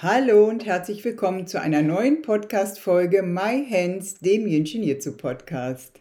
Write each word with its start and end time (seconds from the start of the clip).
Hallo 0.00 0.48
und 0.48 0.64
herzlich 0.64 1.04
willkommen 1.04 1.48
zu 1.48 1.60
einer 1.60 1.82
neuen 1.82 2.22
Podcast-Folge 2.22 3.24
My 3.24 3.66
Hands, 3.68 4.14
dem 4.20 4.46
Jutsu 4.46 5.16
Podcast. 5.16 6.00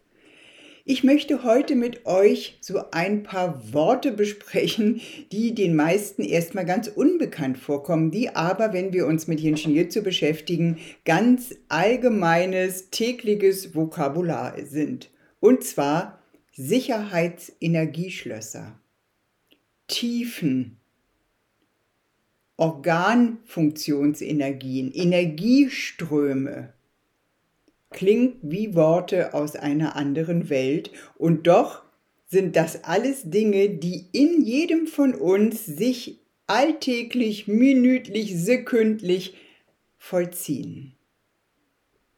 Ich 0.85 1.03
möchte 1.03 1.41
heute 1.41 1.75
mit 1.75 2.05
euch 2.05 2.59
so 2.61 2.91
ein 2.91 3.23
paar 3.23 3.73
Worte 3.73 4.11
besprechen, 4.11 5.01
die 5.31 5.55
den 5.55 5.75
meisten 5.75 6.21
erstmal 6.21 6.65
ganz 6.65 6.87
unbekannt 6.87 7.57
vorkommen, 7.57 8.11
die 8.11 8.35
aber, 8.35 8.71
wenn 8.71 8.93
wir 8.93 9.07
uns 9.07 9.25
mit 9.25 9.39
Jitsu 9.39 10.03
beschäftigen, 10.03 10.77
ganz 11.03 11.55
allgemeines, 11.67 12.91
tägliches 12.91 13.73
Vokabular 13.73 14.53
sind. 14.63 15.09
Und 15.39 15.63
zwar 15.63 16.21
Sicherheitsenergieschlösser, 16.51 18.79
Tiefen, 19.87 20.77
Organfunktionsenergien, 22.57 24.91
Energieströme, 24.91 26.73
klingt 27.91 28.37
wie 28.41 28.75
Worte 28.75 29.33
aus 29.33 29.55
einer 29.55 29.95
anderen 29.95 30.49
Welt 30.49 30.91
und 31.17 31.47
doch 31.47 31.83
sind 32.27 32.55
das 32.55 32.83
alles 32.83 33.29
Dinge, 33.29 33.69
die 33.69 34.05
in 34.11 34.41
jedem 34.41 34.87
von 34.87 35.15
uns 35.15 35.65
sich 35.65 36.19
alltäglich, 36.45 37.47
minütlich, 37.47 38.35
sekündlich 38.35 39.35
vollziehen. 39.97 40.93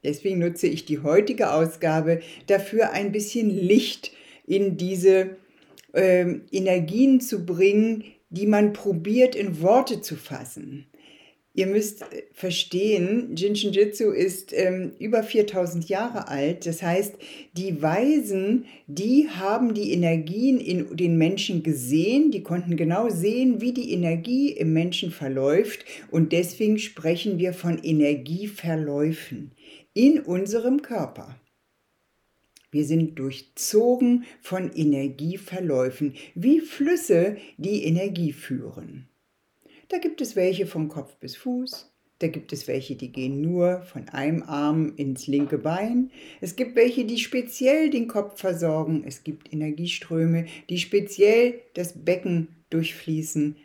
Deswegen 0.04 0.40
nutze 0.40 0.68
ich 0.68 0.86
die 0.86 1.00
heutige 1.00 1.52
Ausgabe 1.52 2.22
dafür, 2.48 2.92
ein 2.92 3.12
bisschen 3.12 3.50
Licht 3.50 4.12
in 4.48 4.78
diese 4.78 5.38
äh, 5.94 6.26
Energien 6.52 7.22
zu 7.22 7.46
bringen, 7.46 8.04
die 8.30 8.48
man 8.48 8.74
probiert 8.74 9.36
in 9.36 9.62
Worte 9.62 10.02
zu 10.02 10.16
fassen. 10.16 10.86
Ihr 11.60 11.68
müsst 11.68 12.04
äh, 12.04 12.24
verstehen, 12.32 13.36
Jinshin 13.36 13.74
Jitsu 13.74 14.12
ist 14.12 14.54
ähm, 14.54 14.94
über 15.00 15.24
4000 15.24 15.90
Jahre 15.90 16.28
alt. 16.28 16.66
Das 16.66 16.82
heißt, 16.82 17.16
die 17.54 17.82
Weisen, 17.82 18.66
die 18.88 19.28
haben 19.30 19.74
die 19.74 19.92
Energien 19.92 20.60
in 20.60 20.96
den 20.96 21.18
Menschen 21.18 21.64
gesehen, 21.64 22.32
die 22.32 22.44
konnten 22.44 22.78
genau 22.78 23.10
sehen, 23.10 23.62
wie 23.62 23.74
die 23.74 23.92
Energie 23.92 24.52
im 24.52 24.74
Menschen 24.74 25.12
verläuft. 25.12 25.84
Und 26.12 26.32
deswegen 26.32 26.78
sprechen 26.78 27.40
wir 27.40 27.54
von 27.54 27.80
Energieverläufen 27.80 29.52
in 29.94 30.20
unserem 30.20 30.82
Körper. 30.82 31.36
Wir 32.72 32.86
sind 32.86 33.18
durchzogen 33.18 34.26
von 34.42 34.72
Energieverläufen, 34.72 36.16
wie 36.36 36.62
Flüsse, 36.62 37.38
die 37.58 37.84
Energie 37.84 38.32
führen. 38.32 39.08
Da 39.88 39.98
gibt 39.98 40.22
es 40.22 40.36
welche 40.36 40.68
vom 40.68 40.88
Kopf 40.88 41.16
bis 41.18 41.36
Fuß. 41.36 41.92
Da 42.20 42.28
gibt 42.28 42.52
es 42.52 42.68
welche, 42.68 42.96
die 42.96 43.12
gehen 43.12 43.42
nur 43.42 43.82
von 43.82 44.10
einem 44.10 44.44
Arm 44.44 44.94
ins 44.98 45.26
linke 45.28 45.58
Bein. 45.58 46.12
Es 46.42 46.58
gibt 46.58 46.76
welche, 46.76 47.06
die 47.06 47.18
speziell 47.18 47.90
den 47.90 48.08
Kopf 48.08 48.40
versorgen. 48.40 49.04
Es 49.06 49.24
gibt 49.24 49.52
Energieströme, 49.54 50.46
die 50.70 50.78
speziell 50.78 51.62
das 51.74 52.04
Becken 52.04 52.50
durchfließen. 52.70 53.56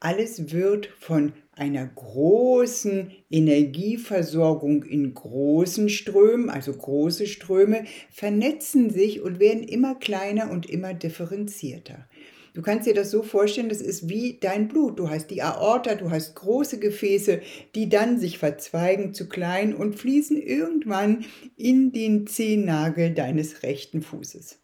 Alles 0.00 0.52
wird 0.52 0.86
von 0.98 1.32
einer 1.60 1.86
großen 1.86 3.10
Energieversorgung 3.30 4.82
in 4.82 5.12
großen 5.12 5.90
Strömen, 5.90 6.48
also 6.48 6.72
große 6.72 7.26
Ströme, 7.26 7.84
vernetzen 8.10 8.88
sich 8.88 9.20
und 9.20 9.40
werden 9.40 9.62
immer 9.62 9.94
kleiner 9.94 10.50
und 10.50 10.68
immer 10.70 10.94
differenzierter. 10.94 12.08
Du 12.54 12.62
kannst 12.62 12.88
dir 12.88 12.94
das 12.94 13.10
so 13.10 13.22
vorstellen, 13.22 13.68
das 13.68 13.82
ist 13.82 14.08
wie 14.08 14.38
dein 14.40 14.68
Blut. 14.68 14.98
Du 14.98 15.10
hast 15.10 15.28
die 15.28 15.42
Aorta, 15.42 15.94
du 15.96 16.10
hast 16.10 16.34
große 16.34 16.80
Gefäße, 16.80 17.42
die 17.74 17.90
dann 17.90 18.18
sich 18.18 18.38
verzweigen 18.38 19.12
zu 19.12 19.28
klein 19.28 19.74
und 19.74 19.96
fließen 19.96 20.40
irgendwann 20.40 21.26
in 21.56 21.92
den 21.92 22.26
Zehennagel 22.26 23.12
deines 23.12 23.62
rechten 23.62 24.00
Fußes. 24.00 24.58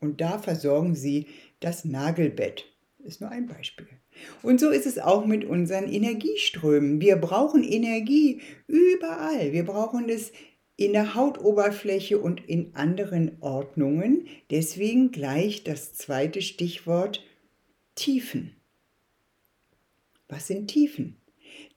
Und 0.00 0.22
da 0.22 0.38
versorgen 0.38 0.94
sie 0.94 1.26
das 1.60 1.84
Nagelbett. 1.84 2.64
Ist 3.08 3.22
nur 3.22 3.30
ein 3.30 3.46
Beispiel. 3.46 3.86
Und 4.42 4.60
so 4.60 4.68
ist 4.68 4.84
es 4.84 4.98
auch 4.98 5.24
mit 5.24 5.46
unseren 5.46 5.90
Energieströmen. 5.90 7.00
Wir 7.00 7.16
brauchen 7.16 7.64
Energie 7.64 8.42
überall. 8.66 9.54
Wir 9.54 9.64
brauchen 9.64 10.10
es 10.10 10.30
in 10.76 10.92
der 10.92 11.14
Hautoberfläche 11.14 12.18
und 12.18 12.46
in 12.46 12.74
anderen 12.74 13.38
Ordnungen. 13.40 14.26
Deswegen 14.50 15.10
gleich 15.10 15.64
das 15.64 15.94
zweite 15.94 16.42
Stichwort 16.42 17.24
Tiefen. 17.94 18.54
Was 20.28 20.46
sind 20.46 20.68
Tiefen? 20.68 21.16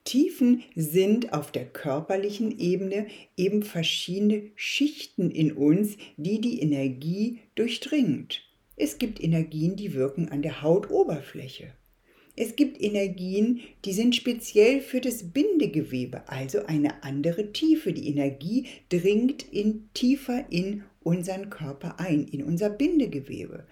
Tiefen 0.04 0.62
sind 0.74 1.32
auf 1.32 1.50
der 1.50 1.64
körperlichen 1.64 2.58
Ebene 2.58 3.06
eben 3.38 3.62
verschiedene 3.62 4.50
Schichten 4.54 5.30
in 5.30 5.52
uns, 5.52 5.96
die 6.18 6.42
die 6.42 6.60
Energie 6.60 7.38
durchdringt. 7.54 8.42
Es 8.76 8.98
gibt 8.98 9.22
Energien, 9.22 9.76
die 9.76 9.94
wirken 9.94 10.28
an 10.28 10.42
der 10.42 10.62
Hautoberfläche. 10.62 11.72
Es 12.34 12.56
gibt 12.56 12.80
Energien, 12.80 13.60
die 13.84 13.92
sind 13.92 14.16
speziell 14.16 14.80
für 14.80 15.00
das 15.00 15.32
Bindegewebe, 15.32 16.28
also 16.28 16.64
eine 16.64 17.02
andere 17.02 17.52
Tiefe. 17.52 17.92
Die 17.92 18.08
Energie 18.08 18.66
dringt 18.88 19.42
in, 19.52 19.90
tiefer 19.92 20.46
in 20.50 20.84
unseren 21.02 21.50
Körper 21.50 22.00
ein, 22.00 22.26
in 22.28 22.42
unser 22.42 22.70
Bindegewebe 22.70 23.66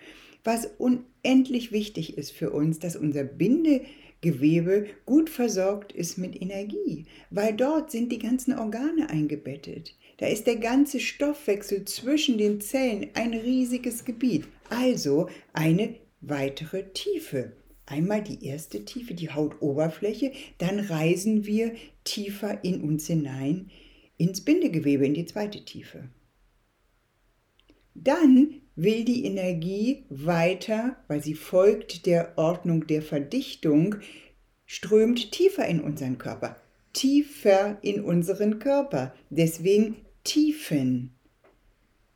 was 0.45 0.69
unendlich 0.79 1.73
wichtig 1.73 2.17
ist 2.17 2.33
für 2.33 2.51
uns, 2.51 2.79
dass 2.79 2.97
unser 2.97 3.25
Bindegewebe 3.25 4.87
gut 5.05 5.29
versorgt 5.29 5.93
ist 5.93 6.19
mit 6.19 6.41
Energie, 6.41 7.07
weil 7.31 7.55
dort 7.55 7.91
sind 7.91 8.11
die 8.13 8.19
ganzen 8.19 8.59
Organe 8.59 9.11
eingebettet. 9.11 9.95
Da 10.21 10.27
ist 10.27 10.47
der 10.47 10.57
ganze 10.57 11.01
Stoffwechsel 11.01 11.87
zwischen 11.87 12.37
den 12.37 12.61
Zellen 12.61 13.09
ein 13.15 13.33
riesiges 13.33 14.05
Gebiet, 14.05 14.47
also 14.69 15.31
eine 15.55 15.95
weitere 16.21 16.93
Tiefe. 16.93 17.53
Einmal 17.87 18.23
die 18.23 18.45
erste 18.45 18.85
Tiefe, 18.85 19.15
die 19.15 19.31
Hautoberfläche, 19.31 20.33
dann 20.59 20.79
reisen 20.79 21.47
wir 21.47 21.73
tiefer 22.05 22.63
in 22.63 22.83
uns 22.83 23.07
hinein 23.07 23.71
ins 24.19 24.43
Bindegewebe, 24.43 25.07
in 25.07 25.15
die 25.15 25.25
zweite 25.25 25.65
Tiefe. 25.65 26.11
Dann 27.95 28.61
will 28.77 29.07
die 29.07 29.25
Energie 29.25 30.05
weiter, 30.11 30.97
weil 31.09 31.23
sie 31.23 31.35
folgt 31.35 32.05
der 32.05 32.37
Ordnung 32.37 32.87
der 32.87 33.01
Verdichtung, 33.01 33.97
strömt 34.67 35.33
tiefer 35.33 35.67
in 35.67 35.81
unseren 35.81 36.19
Körper, 36.19 36.61
tiefer 36.93 37.79
in 37.81 38.05
unseren 38.05 38.59
Körper. 38.59 39.15
Deswegen 39.31 39.97
Tiefen 40.23 41.13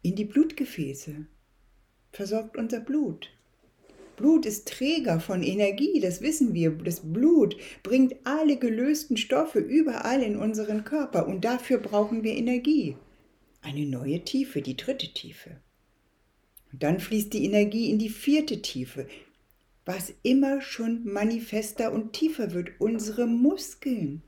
in 0.02 0.14
die 0.14 0.26
Blutgefäße. 0.26 1.26
Versorgt 2.12 2.58
unser 2.58 2.80
Blut. 2.80 3.30
Blut 4.16 4.44
ist 4.44 4.68
Träger 4.68 5.20
von 5.20 5.42
Energie, 5.42 6.00
das 6.00 6.20
wissen 6.20 6.52
wir. 6.52 6.70
Das 6.70 7.00
Blut 7.00 7.56
bringt 7.82 8.14
alle 8.24 8.58
gelösten 8.58 9.16
Stoffe 9.16 9.58
überall 9.58 10.22
in 10.22 10.36
unseren 10.36 10.84
Körper 10.84 11.26
und 11.26 11.46
dafür 11.46 11.78
brauchen 11.78 12.22
wir 12.22 12.34
Energie. 12.34 12.96
Eine 13.62 13.86
neue 13.86 14.22
Tiefe, 14.22 14.60
die 14.60 14.76
dritte 14.76 15.12
Tiefe. 15.14 15.56
Und 16.70 16.82
dann 16.82 17.00
fließt 17.00 17.32
die 17.32 17.44
Energie 17.46 17.88
in 17.88 17.98
die 17.98 18.10
vierte 18.10 18.60
Tiefe, 18.60 19.08
was 19.86 20.12
immer 20.22 20.60
schon 20.60 21.04
manifester 21.04 21.90
und 21.90 22.12
tiefer 22.12 22.52
wird, 22.52 22.72
unsere 22.78 23.26
Muskeln, 23.26 24.22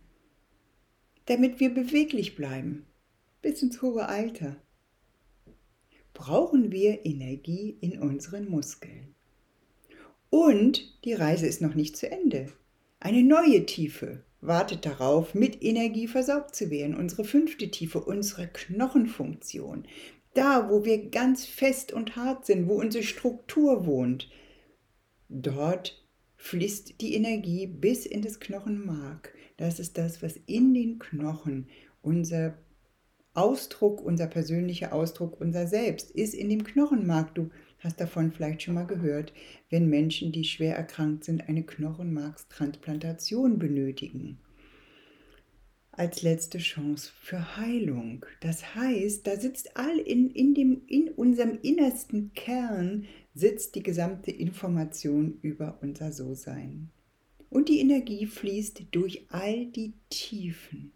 damit 1.26 1.60
wir 1.60 1.74
beweglich 1.74 2.36
bleiben, 2.36 2.86
bis 3.42 3.62
ins 3.62 3.82
hohe 3.82 4.08
Alter. 4.08 4.56
Brauchen 6.14 6.72
wir 6.72 7.04
Energie 7.04 7.76
in 7.80 8.00
unseren 8.00 8.48
Muskeln. 8.48 9.14
Und 10.30 11.04
die 11.04 11.12
Reise 11.12 11.46
ist 11.46 11.60
noch 11.60 11.74
nicht 11.74 11.96
zu 11.96 12.10
Ende. 12.10 12.52
Eine 13.00 13.22
neue 13.22 13.66
Tiefe 13.66 14.24
wartet 14.40 14.86
darauf, 14.86 15.34
mit 15.34 15.62
Energie 15.62 16.08
versorgt 16.08 16.54
zu 16.54 16.70
werden. 16.70 16.96
Unsere 16.96 17.24
fünfte 17.24 17.70
Tiefe, 17.70 18.00
unsere 18.00 18.48
Knochenfunktion, 18.48 19.86
da, 20.34 20.68
wo 20.70 20.84
wir 20.84 21.10
ganz 21.10 21.46
fest 21.46 21.92
und 21.92 22.16
hart 22.16 22.46
sind, 22.46 22.68
wo 22.68 22.74
unsere 22.74 23.04
Struktur 23.04 23.86
wohnt, 23.86 24.28
dort 25.28 26.06
fließt 26.36 27.00
die 27.00 27.14
Energie 27.14 27.66
bis 27.66 28.06
in 28.06 28.22
das 28.22 28.38
Knochenmark. 28.38 29.34
Das 29.56 29.80
ist 29.80 29.96
das, 29.96 30.22
was 30.22 30.36
in 30.46 30.74
den 30.74 30.98
Knochen 30.98 31.68
unser 32.02 32.58
Ausdruck, 33.36 34.02
unser 34.02 34.26
persönlicher 34.26 34.92
Ausdruck, 34.92 35.40
unser 35.40 35.66
Selbst 35.66 36.10
ist 36.10 36.34
in 36.34 36.48
dem 36.48 36.64
Knochenmark. 36.64 37.34
Du 37.34 37.50
hast 37.78 38.00
davon 38.00 38.32
vielleicht 38.32 38.62
schon 38.62 38.74
mal 38.74 38.86
gehört, 38.86 39.32
wenn 39.70 39.88
Menschen, 39.88 40.32
die 40.32 40.44
schwer 40.44 40.76
erkrankt 40.76 41.24
sind, 41.24 41.48
eine 41.48 41.62
Knochenmarkstransplantation 41.62 43.58
benötigen. 43.58 44.38
Als 45.92 46.22
letzte 46.22 46.58
Chance 46.58 47.10
für 47.20 47.56
Heilung. 47.56 48.26
Das 48.40 48.74
heißt, 48.74 49.26
da 49.26 49.36
sitzt 49.36 49.76
all 49.76 49.98
in, 49.98 50.30
in, 50.30 50.54
dem, 50.54 50.82
in 50.86 51.08
unserem 51.08 51.58
innersten 51.62 52.32
Kern 52.34 53.06
sitzt 53.34 53.74
die 53.74 53.82
gesamte 53.82 54.30
Information 54.30 55.38
über 55.42 55.78
unser 55.80 56.12
So-Sein. 56.12 56.90
Und 57.48 57.68
die 57.68 57.80
Energie 57.80 58.26
fließt 58.26 58.86
durch 58.90 59.26
all 59.30 59.66
die 59.66 59.94
Tiefen 60.10 60.92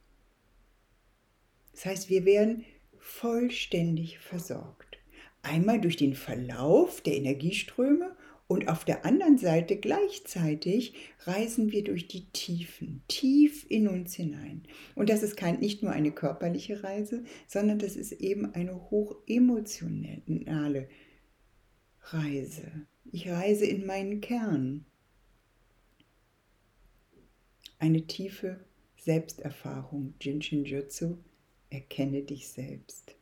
das 1.72 1.86
heißt, 1.86 2.10
wir 2.10 2.24
werden 2.24 2.64
vollständig 2.98 4.18
versorgt. 4.18 4.98
Einmal 5.42 5.80
durch 5.80 5.96
den 5.96 6.14
Verlauf 6.14 7.00
der 7.00 7.16
Energieströme 7.16 8.16
und 8.46 8.68
auf 8.68 8.84
der 8.84 9.06
anderen 9.06 9.38
Seite 9.38 9.76
gleichzeitig 9.76 10.94
reisen 11.20 11.70
wir 11.70 11.84
durch 11.84 12.08
die 12.08 12.26
Tiefen, 12.32 13.04
tief 13.06 13.64
in 13.68 13.86
uns 13.86 14.14
hinein. 14.14 14.64
Und 14.96 15.08
das 15.08 15.22
ist 15.22 15.36
kein, 15.36 15.60
nicht 15.60 15.84
nur 15.84 15.92
eine 15.92 16.10
körperliche 16.10 16.82
Reise, 16.82 17.22
sondern 17.46 17.78
das 17.78 17.94
ist 17.94 18.10
eben 18.12 18.52
eine 18.54 18.90
hochemotionale 18.90 20.88
Reise. 22.02 22.86
Ich 23.12 23.28
reise 23.28 23.66
in 23.66 23.86
meinen 23.86 24.20
Kern. 24.20 24.84
Eine 27.78 28.06
tiefe 28.06 28.64
Selbsterfahrung, 28.98 30.14
Jinshin 30.20 30.64
Jutsu, 30.64 31.18
Erkenne 31.70 32.22
dich 32.22 32.48
selbst. 32.48 33.16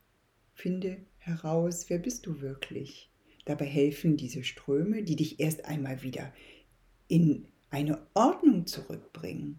Finde 0.54 0.98
heraus, 1.18 1.88
wer 1.88 1.98
bist 1.98 2.26
du 2.26 2.40
wirklich. 2.40 3.10
Dabei 3.44 3.66
helfen 3.66 4.16
diese 4.16 4.42
Ströme, 4.42 5.02
die 5.02 5.16
dich 5.16 5.38
erst 5.40 5.64
einmal 5.64 6.02
wieder 6.02 6.32
in 7.08 7.46
eine 7.70 8.06
Ordnung 8.14 8.66
zurückbringen. 8.66 9.58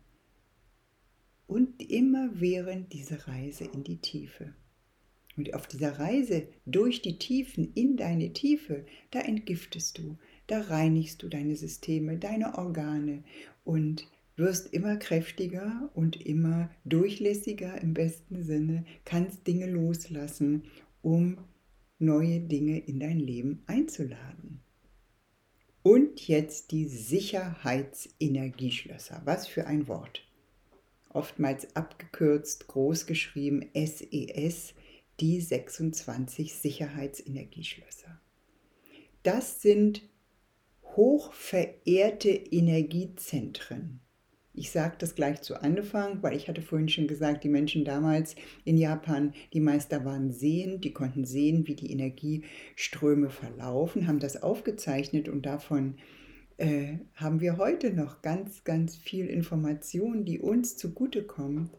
Und 1.47 1.81
immer 1.81 2.29
während 2.33 2.93
dieser 2.93 3.27
Reise 3.27 3.63
in 3.63 3.83
die 3.83 3.97
Tiefe. 3.97 4.53
Und 5.37 5.53
auf 5.53 5.67
dieser 5.67 5.99
Reise 5.99 6.47
durch 6.65 7.01
die 7.01 7.17
Tiefen 7.17 7.71
in 7.73 7.95
deine 7.95 8.33
Tiefe, 8.33 8.85
da 9.11 9.21
entgiftest 9.21 9.97
du, 9.97 10.17
da 10.47 10.61
reinigst 10.61 11.23
du 11.23 11.29
deine 11.29 11.55
Systeme, 11.55 12.17
deine 12.17 12.57
Organe 12.57 13.23
und 13.63 14.07
wirst 14.39 14.73
immer 14.73 14.97
kräftiger 14.97 15.91
und 15.93 16.25
immer 16.25 16.71
durchlässiger 16.85 17.79
im 17.81 17.93
besten 17.93 18.43
Sinne, 18.43 18.85
kannst 19.05 19.45
Dinge 19.45 19.67
loslassen, 19.67 20.63
um 21.01 21.37
neue 21.99 22.39
Dinge 22.39 22.79
in 22.79 22.99
dein 22.99 23.19
Leben 23.19 23.61
einzuladen. 23.67 24.61
Und 25.83 26.27
jetzt 26.27 26.71
die 26.71 26.87
Sicherheitsenergieschlösser. 26.87 29.21
Was 29.25 29.45
für 29.47 29.67
ein 29.67 29.87
Wort. 29.87 30.23
Oftmals 31.09 31.75
abgekürzt, 31.75 32.65
groß 32.67 33.05
geschrieben 33.05 33.69
SES, 33.73 34.07
e 34.11 34.51
die 35.19 35.41
26 35.41 36.53
Sicherheitsenergieschlösser. 36.53 38.21
Das 39.23 39.61
sind 39.61 40.01
hochverehrte 40.83 42.29
Energiezentren, 42.29 43.99
ich 44.53 44.71
sage 44.71 44.95
das 44.99 45.15
gleich 45.15 45.41
zu 45.41 45.61
Anfang, 45.61 46.21
weil 46.21 46.35
ich 46.35 46.47
hatte 46.47 46.61
vorhin 46.61 46.89
schon 46.89 47.07
gesagt, 47.07 47.43
die 47.43 47.49
Menschen 47.49 47.85
damals 47.85 48.35
in 48.65 48.77
Japan, 48.77 49.33
die 49.53 49.61
Meister 49.61 50.05
waren 50.05 50.31
sehend, 50.31 50.83
die 50.83 50.93
konnten 50.93 51.25
sehen, 51.25 51.67
wie 51.67 51.75
die 51.75 51.91
Energieströme 51.91 53.29
verlaufen, 53.29 54.07
haben 54.07 54.19
das 54.19 54.41
aufgezeichnet 54.41 55.29
und 55.29 55.45
davon 55.45 55.95
äh, 56.57 56.97
haben 57.15 57.39
wir 57.39 57.57
heute 57.57 57.93
noch 57.93 58.21
ganz, 58.21 58.63
ganz 58.63 58.97
viel 58.97 59.27
Information, 59.27 60.25
die 60.25 60.39
uns 60.39 60.75
zugutekommt. 60.75 61.71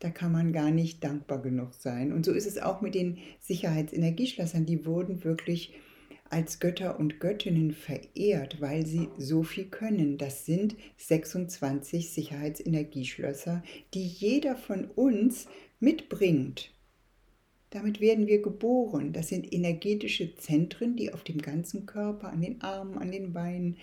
Da 0.00 0.10
kann 0.10 0.30
man 0.30 0.52
gar 0.52 0.70
nicht 0.70 1.02
dankbar 1.02 1.40
genug 1.40 1.74
sein. 1.74 2.12
Und 2.12 2.24
so 2.24 2.32
ist 2.32 2.46
es 2.46 2.58
auch 2.58 2.82
mit 2.82 2.94
den 2.94 3.18
Sicherheitsenergieschlössern. 3.40 4.66
Die 4.66 4.84
wurden 4.84 5.24
wirklich 5.24 5.72
als 6.30 6.60
Götter 6.60 6.98
und 6.98 7.20
Göttinnen 7.20 7.72
verehrt, 7.72 8.60
weil 8.60 8.86
sie 8.86 9.08
so 9.16 9.42
viel 9.42 9.66
können. 9.66 10.18
Das 10.18 10.46
sind 10.46 10.76
26 10.96 12.10
Sicherheitsenergieschlösser, 12.10 13.62
die 13.94 14.06
jeder 14.06 14.56
von 14.56 14.86
uns 14.86 15.46
mitbringt. 15.80 16.72
Damit 17.70 18.00
werden 18.00 18.26
wir 18.26 18.40
geboren. 18.40 19.12
Das 19.12 19.28
sind 19.28 19.52
energetische 19.52 20.34
Zentren, 20.36 20.96
die 20.96 21.12
auf 21.12 21.22
dem 21.22 21.38
ganzen 21.38 21.84
Körper, 21.84 22.30
an 22.30 22.40
den 22.40 22.62
Armen, 22.62 22.96
an 22.96 23.12
den 23.12 23.32
Beinen, 23.32 23.76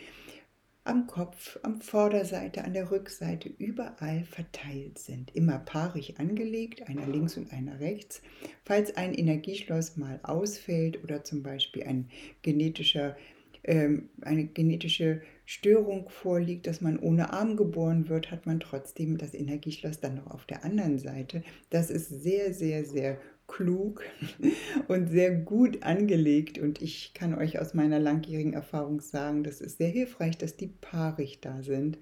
am 0.85 1.07
Kopf, 1.07 1.59
am 1.63 1.81
Vorderseite, 1.81 2.63
an 2.63 2.73
der 2.73 2.91
Rückseite, 2.91 3.49
überall 3.57 4.23
verteilt 4.23 4.99
sind. 4.99 5.35
Immer 5.35 5.57
paarig 5.57 6.19
angelegt, 6.19 6.87
einer 6.87 7.07
links 7.07 7.37
und 7.37 7.51
einer 7.51 7.79
rechts. 7.79 8.21
Falls 8.63 8.95
ein 8.95 9.13
Energieschloss 9.13 9.97
mal 9.97 10.19
ausfällt 10.21 11.03
oder 11.03 11.23
zum 11.23 11.41
Beispiel 11.41 11.83
ein 11.83 12.09
genetischer, 12.43 13.17
ähm, 13.63 14.09
eine 14.21 14.45
genetische 14.45 15.21
Störung 15.45 16.07
vorliegt, 16.09 16.67
dass 16.67 16.81
man 16.81 16.99
ohne 16.99 17.33
Arm 17.33 17.57
geboren 17.57 18.07
wird, 18.07 18.29
hat 18.29 18.45
man 18.45 18.59
trotzdem 18.59 19.17
das 19.17 19.33
Energieschloss 19.33 19.99
dann 19.99 20.15
noch 20.15 20.27
auf 20.27 20.45
der 20.45 20.63
anderen 20.63 20.99
Seite. 20.99 21.43
Das 21.71 21.89
ist 21.89 22.09
sehr, 22.09 22.53
sehr, 22.53 22.85
sehr 22.85 23.17
klug 23.47 24.03
und 24.87 25.09
sehr 25.09 25.31
gut 25.31 25.83
angelegt. 25.83 26.57
Und 26.57 26.81
ich 26.81 27.13
kann 27.13 27.33
euch 27.35 27.59
aus 27.59 27.73
meiner 27.73 27.99
langjährigen 27.99 28.53
Erfahrung 28.53 29.01
sagen, 29.01 29.43
das 29.43 29.61
ist 29.61 29.77
sehr 29.77 29.89
hilfreich, 29.89 30.37
dass 30.37 30.57
die 30.57 30.67
paarig 30.67 31.39
da 31.41 31.61
sind. 31.61 31.97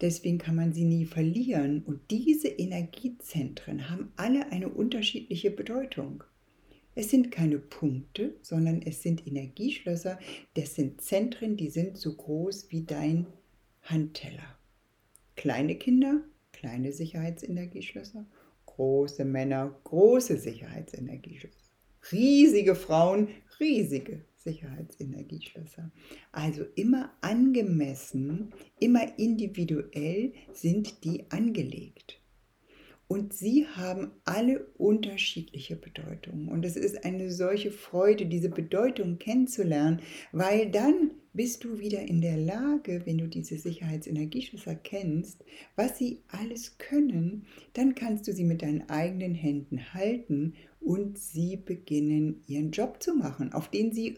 Deswegen 0.00 0.38
kann 0.38 0.56
man 0.56 0.72
sie 0.72 0.84
nie 0.84 1.04
verlieren. 1.04 1.82
Und 1.84 2.00
diese 2.10 2.48
Energiezentren 2.48 3.90
haben 3.90 4.12
alle 4.16 4.50
eine 4.52 4.68
unterschiedliche 4.68 5.50
Bedeutung. 5.50 6.24
Es 6.96 7.10
sind 7.10 7.30
keine 7.30 7.58
Punkte, 7.58 8.34
sondern 8.42 8.82
es 8.82 9.02
sind 9.02 9.26
Energieschlösser. 9.26 10.18
Das 10.54 10.74
sind 10.74 11.00
Zentren, 11.00 11.56
die 11.56 11.70
sind 11.70 11.96
so 11.96 12.14
groß 12.14 12.70
wie 12.70 12.82
dein 12.82 13.26
Handteller. 13.82 14.58
Kleine 15.36 15.74
Kinder, 15.74 16.22
kleine 16.52 16.92
Sicherheitsenergieschlösser 16.92 18.26
große 18.74 19.24
Männer, 19.24 19.78
große 19.84 20.36
Sicherheitsenergieschlösser. 20.38 21.70
Riesige 22.12 22.74
Frauen, 22.74 23.28
riesige 23.60 24.24
Sicherheitsenergieschlösser. 24.36 25.90
Also 26.32 26.64
immer 26.74 27.12
angemessen, 27.20 28.52
immer 28.78 29.18
individuell 29.18 30.32
sind 30.52 31.04
die 31.04 31.30
angelegt. 31.30 32.20
Und 33.06 33.32
sie 33.32 33.66
haben 33.66 34.12
alle 34.24 34.66
unterschiedliche 34.76 35.76
Bedeutungen. 35.76 36.48
Und 36.48 36.64
es 36.64 36.76
ist 36.76 37.04
eine 37.04 37.30
solche 37.30 37.70
Freude, 37.70 38.26
diese 38.26 38.48
Bedeutung 38.48 39.18
kennenzulernen, 39.18 40.00
weil 40.32 40.70
dann 40.70 41.10
bist 41.34 41.64
du 41.64 41.78
wieder 41.78 42.00
in 42.00 42.20
der 42.20 42.36
Lage, 42.36 43.02
wenn 43.04 43.18
du 43.18 43.26
diese 43.26 43.58
Sicherheitsenergieschlösser 43.58 44.76
kennst, 44.76 45.44
was 45.76 45.98
sie 45.98 46.20
alles 46.28 46.78
können, 46.78 47.44
dann 47.74 47.94
kannst 47.94 48.26
du 48.26 48.32
sie 48.32 48.44
mit 48.44 48.62
deinen 48.62 48.88
eigenen 48.88 49.34
Händen 49.34 49.92
halten 49.92 50.54
und 50.80 51.18
sie 51.18 51.56
beginnen 51.56 52.42
ihren 52.46 52.70
Job 52.70 53.02
zu 53.02 53.14
machen, 53.14 53.52
auf 53.52 53.68
den 53.68 53.92
sie 53.92 54.16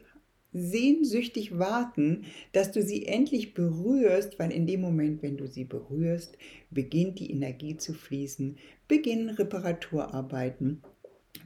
sehnsüchtig 0.53 1.59
warten, 1.59 2.25
dass 2.53 2.73
du 2.73 2.83
sie 2.83 3.07
endlich 3.07 3.55
berührst, 3.55 4.39
weil 4.39 4.53
in 4.53 4.67
dem 4.67 4.81
Moment, 4.81 5.23
wenn 5.23 5.37
du 5.37 5.47
sie 5.47 5.65
berührst, 5.65 6.37
beginnt 6.71 7.19
die 7.19 7.31
Energie 7.31 7.77
zu 7.77 7.93
fließen, 7.93 8.57
beginnen 8.89 9.31
Reparaturarbeiten, 9.31 10.83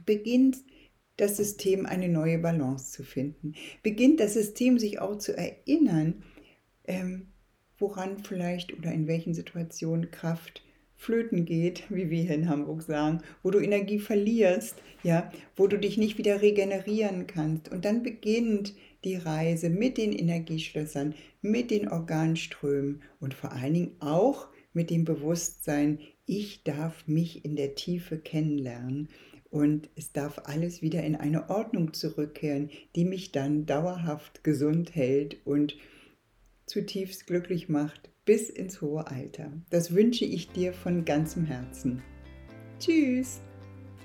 beginnt 0.05 0.57
das 1.21 1.37
System 1.37 1.85
eine 1.85 2.09
neue 2.09 2.39
Balance 2.39 2.91
zu 2.91 3.03
finden, 3.03 3.53
beginnt 3.83 4.19
das 4.19 4.33
System 4.33 4.79
sich 4.79 4.99
auch 4.99 5.17
zu 5.17 5.37
erinnern, 5.37 6.23
ähm, 6.85 7.27
woran 7.77 8.23
vielleicht 8.23 8.77
oder 8.77 8.91
in 8.91 9.07
welchen 9.07 9.35
Situationen 9.35 10.09
Kraft 10.09 10.63
flöten 10.95 11.45
geht, 11.45 11.83
wie 11.89 12.09
wir 12.09 12.23
hier 12.23 12.35
in 12.35 12.49
Hamburg 12.49 12.81
sagen, 12.81 13.21
wo 13.43 13.51
du 13.51 13.59
Energie 13.59 13.99
verlierst, 13.99 14.81
ja, 15.03 15.31
wo 15.55 15.67
du 15.67 15.77
dich 15.77 15.97
nicht 15.97 16.17
wieder 16.17 16.41
regenerieren 16.41 17.27
kannst. 17.27 17.69
Und 17.69 17.85
dann 17.85 18.01
beginnt 18.01 18.73
die 19.03 19.15
Reise 19.15 19.69
mit 19.69 19.97
den 19.97 20.13
Energieschlössern, 20.13 21.13
mit 21.41 21.69
den 21.69 21.87
Organströmen 21.87 23.03
und 23.19 23.35
vor 23.35 23.51
allen 23.51 23.73
Dingen 23.73 23.95
auch 23.99 24.47
mit 24.73 24.89
dem 24.89 25.05
Bewusstsein, 25.05 25.99
ich 26.25 26.63
darf 26.63 27.07
mich 27.07 27.43
in 27.45 27.55
der 27.55 27.75
Tiefe 27.75 28.17
kennenlernen 28.17 29.09
und 29.51 29.89
es 29.95 30.13
darf 30.13 30.41
alles 30.45 30.81
wieder 30.81 31.03
in 31.03 31.15
eine 31.15 31.49
Ordnung 31.49 31.93
zurückkehren, 31.93 32.71
die 32.95 33.05
mich 33.05 33.31
dann 33.31 33.67
dauerhaft 33.67 34.43
gesund 34.43 34.95
hält 34.95 35.37
und 35.45 35.75
zutiefst 36.65 37.27
glücklich 37.27 37.69
macht 37.69 38.09
bis 38.25 38.49
ins 38.49 38.81
hohe 38.81 39.05
Alter. 39.07 39.51
Das 39.69 39.93
wünsche 39.93 40.25
ich 40.25 40.49
dir 40.51 40.73
von 40.73 41.05
ganzem 41.05 41.45
Herzen. 41.45 42.01
Tschüss! 42.79 43.41